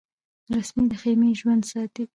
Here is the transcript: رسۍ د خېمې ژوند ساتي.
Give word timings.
رسۍ 0.55 0.83
د 0.91 0.93
خېمې 1.01 1.29
ژوند 1.39 1.63
ساتي. 1.71 2.03